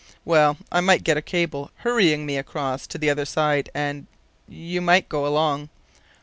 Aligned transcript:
"Well, 0.25 0.57
I 0.71 0.81
might 0.81 1.03
get 1.03 1.17
a 1.17 1.21
cable 1.21 1.69
hurrying 1.75 2.25
me 2.25 2.35
across 2.35 2.87
to 2.87 2.97
the 2.97 3.11
other 3.11 3.23
side, 3.23 3.69
and 3.75 4.07
you 4.49 4.81
might 4.81 5.07
go 5.07 5.27
along." 5.27 5.69